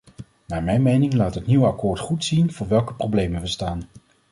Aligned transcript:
Naar 0.47 0.63
mijn 0.63 0.81
mening 0.81 1.13
laat 1.13 1.35
het 1.35 1.45
nieuwe 1.45 1.65
akkoord 1.65 1.99
goed 1.99 2.23
zien 2.25 2.51
voor 2.53 2.67
welk 2.67 2.97
probleem 2.97 3.39
we 3.39 3.47
staan. 3.47 3.83